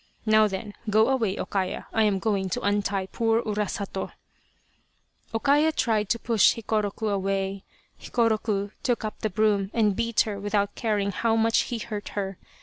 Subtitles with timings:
[0.25, 4.11] Now then go away O Kaya I am going to untie poor Urasato!"
[5.35, 7.63] O Kaya tried to push Hikoroku away.
[7.99, 12.39] Hikoroku took up the broom and beat her without caring how much he hurt her.